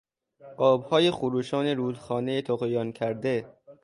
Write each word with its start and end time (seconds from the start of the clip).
آبهای 0.57 1.11
خروشان 1.11 1.65
رودخانهی 1.65 2.41
طغیان 2.41 2.91
کرده 2.91 3.49